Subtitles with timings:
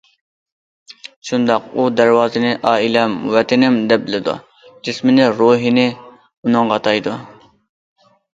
[1.27, 4.35] شۇنداق، ئۇ دەرۋازىنى‹‹ ئائىلەم، ۋەتىنىم›› دەپ بىلىدۇ،
[4.89, 7.17] جىسمىنى، روھىنى ئۇنىڭغا ئاتايدۇ.